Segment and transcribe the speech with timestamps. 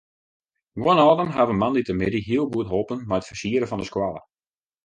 [0.83, 4.21] Guon âlden hawwe moandeitemiddei hiel goed holpen mei it fersieren fan de skoalle.